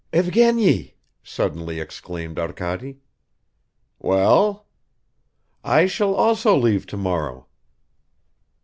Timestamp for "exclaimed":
1.79-2.39